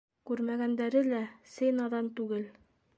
[0.29, 1.21] Күрмәгәндәре лә
[1.57, 2.53] сей наҙан түгел.